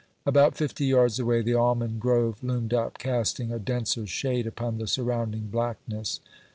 About 0.25 0.55
fifty 0.57 0.85
yards 0.85 1.19
away 1.19 1.43
the 1.43 1.53
almond 1.53 1.99
grove 1.99 2.43
loomed 2.43 2.73
up, 2.73 2.97
casting 2.97 3.51
a 3.51 3.59
denser 3.59 4.07
shade 4.07 4.47
upon 4.47 4.79
the 4.79 4.87
surrounding 4.87 5.45
blackness. 5.49 6.19